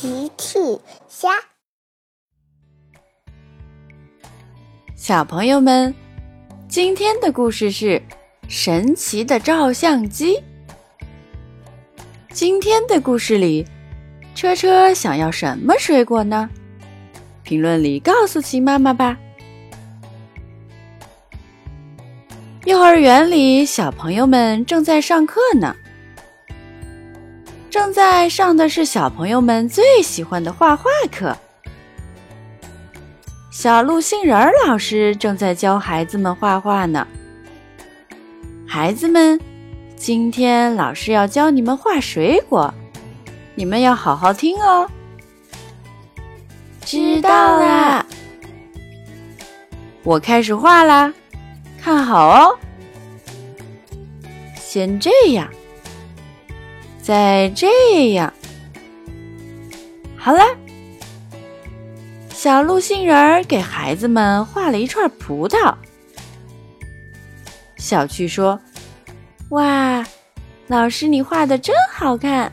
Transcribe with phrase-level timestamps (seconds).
[0.00, 0.58] 奇趣
[1.10, 1.28] 虾，
[4.96, 5.94] 小朋友们，
[6.68, 8.00] 今天的故事是
[8.48, 10.42] 神奇的照相机。
[12.32, 13.66] 今天的故事里，
[14.34, 16.48] 车车想要什么水果呢？
[17.42, 19.18] 评论里告诉奇妈妈吧。
[22.64, 25.76] 幼儿园里，小朋友们正在上课呢。
[27.70, 31.36] 正在上的是小朋友们最喜欢的画画课。
[33.52, 37.06] 小鹿杏仁儿老师正在教孩子们画画呢。
[38.66, 39.40] 孩子们，
[39.96, 42.72] 今天老师要教你们画水果，
[43.54, 44.88] 你们要好好听哦。
[46.84, 48.04] 知道啦，
[50.02, 51.12] 我开始画啦，
[51.80, 52.58] 看好哦。
[54.56, 55.48] 先这样。
[57.02, 58.32] 再这样，
[60.16, 60.44] 好啦。
[62.30, 65.74] 小鹿杏仁儿给孩子们画了一串葡萄。
[67.76, 68.58] 小趣说
[69.50, 70.06] ：“哇，
[70.68, 72.50] 老师你画的真好看！”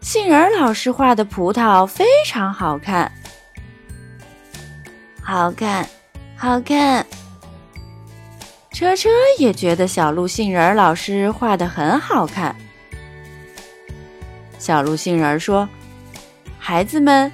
[0.00, 3.12] 杏仁儿老师画的葡萄非常好看，
[5.22, 5.88] 好看，
[6.36, 7.06] 好看。
[8.76, 12.54] 车车也觉得小鹿杏仁老师画的很好看。
[14.58, 15.66] 小鹿杏仁说
[16.60, 17.32] ：“孩子们，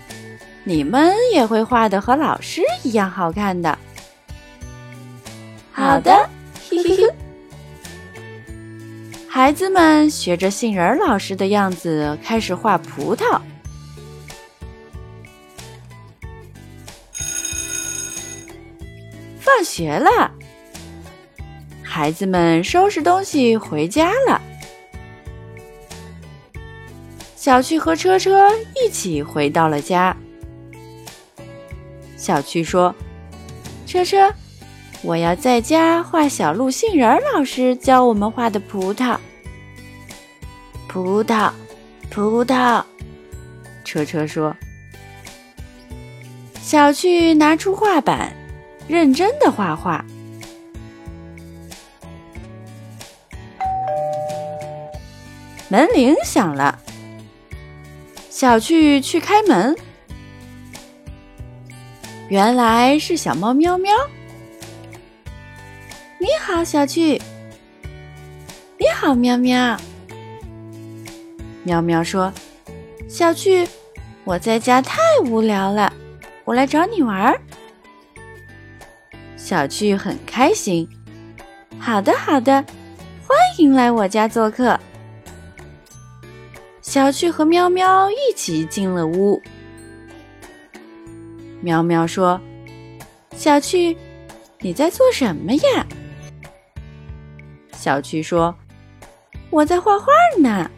[0.63, 3.77] 你们也会画的和老师一样好看的。”
[5.73, 6.31] 好的，
[6.71, 7.13] 嘿嘿嘿。
[9.29, 13.41] 孩子们学着杏仁老师的样子开始画葡萄。
[19.41, 20.31] 放学了。
[21.95, 24.41] 孩子们收拾东西回家了。
[27.37, 28.49] 小趣和车车
[28.83, 30.17] 一起回到了家。
[32.17, 32.95] 小趣说
[33.87, 34.33] ：“车车，
[35.03, 39.19] 我要在家画小鹿杏仁老师教我们画的葡萄。”
[40.89, 41.53] 葡萄，
[42.09, 42.83] 葡萄。
[43.85, 44.57] 车车说
[46.63, 48.35] ：“小趣拿出画板，
[48.89, 50.03] 认真的画画。”
[55.73, 56.79] 门铃响了，
[58.29, 59.75] 小趣去开门，
[62.29, 63.91] 原来是小猫喵喵。
[66.21, 67.19] 你好，小趣。
[68.77, 69.81] 你好，喵喵。
[71.65, 72.31] 喵喵说
[73.09, 73.67] ：“小趣，
[74.25, 75.91] 我在家太无聊了，
[76.45, 77.41] 我来找你玩儿。”
[79.39, 80.87] 小趣很开心。
[81.79, 82.63] 好的，好的，
[83.27, 84.79] 欢迎来我家做客。
[86.93, 89.41] 小趣和喵喵一起进了屋。
[91.63, 92.39] 喵喵说
[93.35, 93.97] ：“小趣，
[94.61, 95.87] 你在做什么呀？”
[97.73, 98.55] 小趣说
[99.49, 100.07] ：“我在画画
[100.39, 100.71] 呢。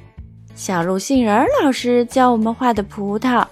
[0.54, 3.44] 小鹿杏仁老师教我们画的葡萄。”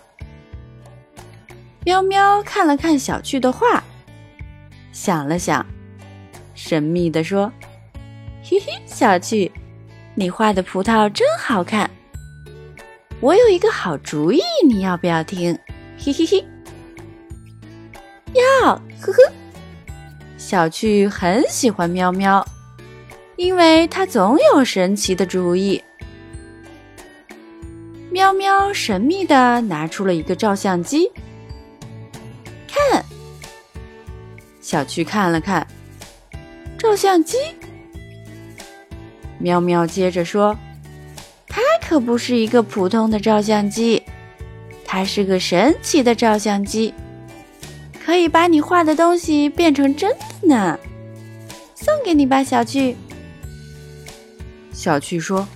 [1.84, 3.82] 喵喵看了看小趣的画，
[4.92, 5.66] 想了想，
[6.54, 7.52] 神秘地说
[8.40, 9.50] ：“嘿嘿，小趣，
[10.14, 11.90] 你画的葡萄真好看。”
[13.22, 15.56] 我有一个好主意，你要不要听？
[15.96, 16.44] 嘿嘿嘿，
[18.32, 19.32] 要，呵呵。
[20.36, 22.44] 小趣很喜欢喵喵，
[23.36, 25.80] 因为它总有神奇的主意。
[28.10, 31.08] 喵喵神秘的拿出了一个照相机，
[32.66, 33.04] 看。
[34.60, 35.64] 小趣看了看，
[36.76, 37.38] 照相机。
[39.38, 40.58] 喵喵接着说。
[41.92, 44.03] 可不是一个普通的照相机，
[44.82, 46.94] 它是个神奇的照相机，
[48.03, 50.10] 可以把你画的东西变成真
[50.41, 50.78] 的呢。
[51.75, 52.97] 送给你吧，小趣。
[54.72, 55.47] 小趣说：“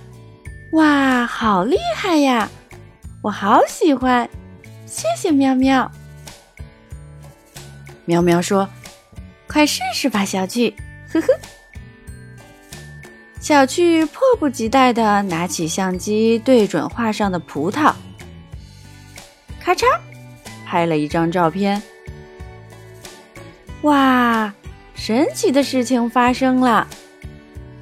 [0.73, 2.47] 哇，好厉害呀！
[3.23, 4.29] 我好喜欢，
[4.85, 5.91] 谢谢喵喵。”
[8.05, 8.69] 喵喵说
[9.49, 10.75] ：“快试试吧，小趣。”
[11.11, 11.27] 呵呵。
[13.47, 17.93] 小趣迫不及待地拿起相机，对准画上的葡萄，
[19.57, 19.85] 咔嚓，
[20.65, 21.81] 拍了一张照片。
[23.83, 24.53] 哇，
[24.95, 26.85] 神奇的事情发生了！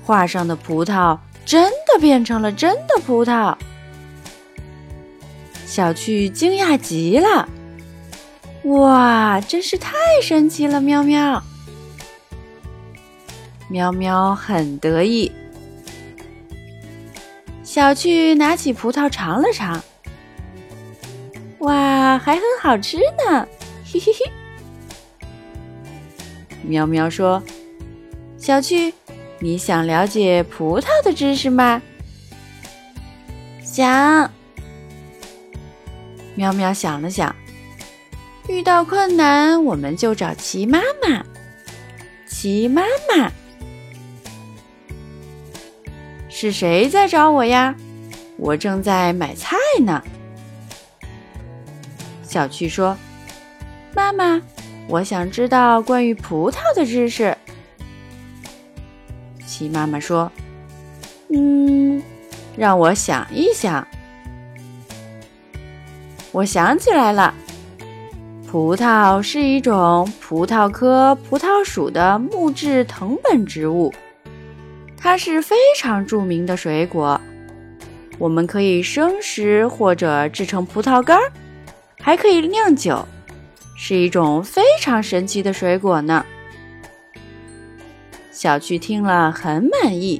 [0.03, 3.57] 画上的葡萄真的变成了真的葡萄。
[5.65, 7.49] 小趣惊讶极了，
[8.65, 10.79] 哇，真是太神奇了！
[10.79, 11.41] 喵喵，
[13.67, 15.31] 喵喵很得意。
[17.75, 19.83] 小趣拿起葡萄尝了尝，
[21.57, 23.45] 哇，还很好吃呢！
[23.83, 24.31] 嘿嘿嘿。
[26.61, 27.43] 喵喵说
[28.39, 28.93] ：“小趣，
[29.39, 31.81] 你想了解葡萄的知识吗？”
[33.61, 34.31] 想。
[36.35, 37.35] 喵喵想了想，
[38.47, 41.21] 遇到困难我们就找齐妈妈。
[42.25, 43.29] 齐妈妈，
[46.37, 47.73] 是谁在找我呀？
[48.35, 50.03] 我正在买菜呢。
[52.23, 52.93] 小趣说
[53.95, 54.41] ：“妈妈，
[54.89, 57.35] 我想知道关于葡萄的知识。”
[59.47, 60.29] 齐妈妈说
[61.31, 62.03] ：“嗯，
[62.57, 63.87] 让我想一想。
[66.33, 67.33] 我想起来了，
[68.45, 73.93] 葡萄是一种葡萄科葡萄属的木质藤本植物，
[75.05, 77.21] 它是非常著名的水果。
[78.17, 81.31] 我们可以生食或者制成葡萄干儿。”
[82.01, 83.07] 还可以酿酒，
[83.77, 86.25] 是一种非常神奇的水果呢。
[88.31, 90.19] 小趣听了很满意。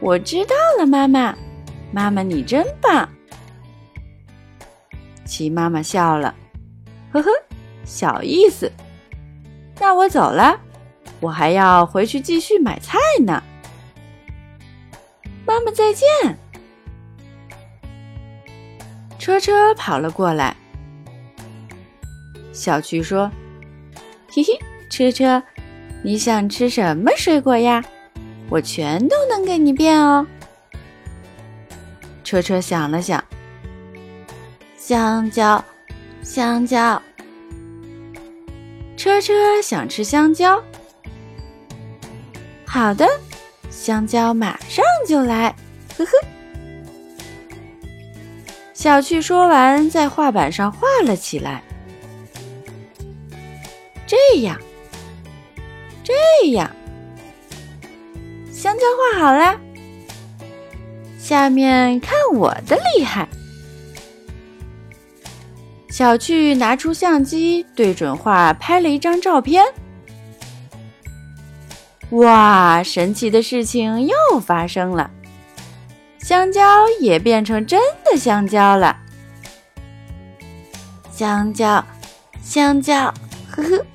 [0.00, 1.36] 我知道了，妈妈，
[1.92, 3.06] 妈妈你真棒。
[5.26, 6.34] 齐妈妈笑了，
[7.12, 7.28] 呵呵，
[7.84, 8.72] 小意思。
[9.78, 10.58] 那我走了，
[11.20, 13.42] 我还要回去继续买菜呢。
[15.56, 16.06] 妈妈再见。
[19.18, 20.54] 车车跑了过来。
[22.52, 23.30] 小菊说
[24.30, 24.58] ：“嘿嘿，
[24.90, 25.42] 车车，
[26.04, 27.82] 你想吃什么水果呀？
[28.50, 30.26] 我全都能给你变哦。”
[32.22, 33.24] 车车想了想
[34.76, 35.64] ：“香蕉，
[36.22, 37.00] 香蕉。”
[38.94, 40.62] 车车想吃香蕉。
[42.66, 43.08] 好的，
[43.76, 45.54] 香蕉马上就来。
[45.96, 46.10] 呵呵。
[48.72, 51.62] 小趣说完，在画板上画了起来。
[54.06, 54.58] 这样，
[56.02, 56.14] 这
[56.50, 56.70] 样，
[58.52, 59.60] 香蕉画好了。
[61.18, 63.28] 下面看我的厉害！
[65.90, 69.64] 小趣拿出相机，对准画拍了一张照片。
[72.10, 75.10] 哇，神奇的事情又发生了，
[76.18, 76.62] 香蕉
[77.00, 78.96] 也变成真的香蕉了。
[81.10, 81.84] 香蕉，
[82.42, 83.12] 香蕉，
[83.50, 83.86] 呵呵。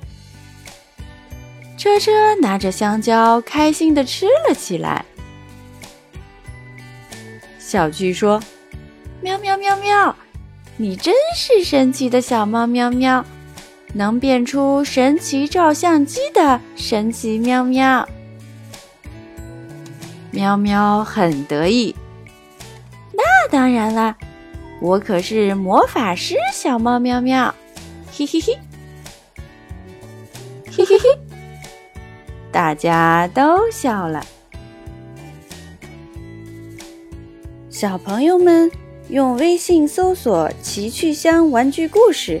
[1.78, 5.04] 车车拿着香蕉，开心的吃了起来。
[7.58, 8.40] 小巨说
[9.22, 10.14] ：“喵喵喵喵，
[10.76, 13.24] 你真是神奇的小猫喵喵，
[13.92, 18.08] 能变出神奇照相机的神奇喵喵。”
[20.30, 21.94] 喵喵很得意。
[23.12, 24.16] 那当然了，
[24.80, 27.54] 我可是魔法师小猫喵喵，
[28.10, 28.58] 嘿嘿嘿，
[30.70, 31.08] 嘿嘿嘿。
[32.50, 34.24] 大家都笑了。
[37.68, 38.70] 小朋友们
[39.08, 42.40] 用微信搜索“奇趣箱玩具故事”，